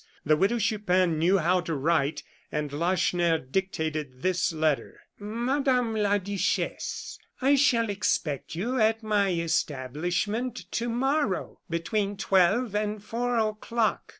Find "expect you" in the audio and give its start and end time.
7.87-8.79